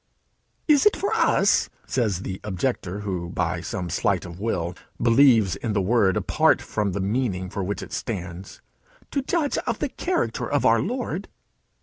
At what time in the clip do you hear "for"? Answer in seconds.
0.95-1.13, 7.51-7.63